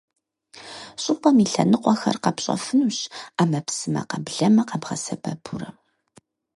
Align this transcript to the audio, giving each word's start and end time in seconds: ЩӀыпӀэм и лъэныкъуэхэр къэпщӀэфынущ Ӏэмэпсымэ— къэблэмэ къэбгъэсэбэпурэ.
ЩӀыпӀэм 1.01 1.37
и 1.43 1.45
лъэныкъуэхэр 1.51 2.17
къэпщӀэфынущ 2.23 2.99
Ӏэмэпсымэ— 3.35 4.01
къэблэмэ 4.09 4.63
къэбгъэсэбэпурэ. 4.69 5.69